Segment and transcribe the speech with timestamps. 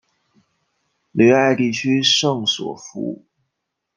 [1.11, 3.23] 吕埃地区圣索弗。